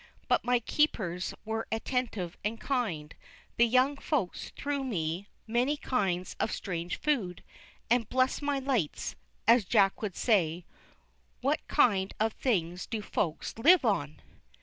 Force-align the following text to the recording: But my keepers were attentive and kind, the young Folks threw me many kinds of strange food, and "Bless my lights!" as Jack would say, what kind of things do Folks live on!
But 0.27 0.43
my 0.43 0.57
keepers 0.59 1.31
were 1.45 1.67
attentive 1.71 2.35
and 2.43 2.59
kind, 2.59 3.13
the 3.57 3.67
young 3.67 3.97
Folks 3.97 4.51
threw 4.57 4.83
me 4.83 5.27
many 5.45 5.77
kinds 5.77 6.35
of 6.39 6.51
strange 6.51 6.97
food, 6.97 7.43
and 7.87 8.09
"Bless 8.09 8.41
my 8.41 8.57
lights!" 8.57 9.15
as 9.47 9.63
Jack 9.63 10.01
would 10.01 10.15
say, 10.15 10.65
what 11.41 11.59
kind 11.67 12.15
of 12.19 12.33
things 12.33 12.87
do 12.87 13.03
Folks 13.03 13.53
live 13.59 13.85
on! 13.85 14.23